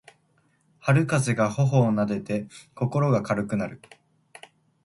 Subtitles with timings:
[0.79, 3.79] 春風が頬をなでて心が軽くなる